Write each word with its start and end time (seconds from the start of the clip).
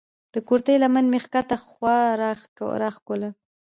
د 0.33 0.35
کورتۍ 0.47 0.75
لمن 0.83 1.05
مې 1.11 1.19
کښته 1.33 1.55
خوا 1.65 1.97
راکښوله. 2.81 3.29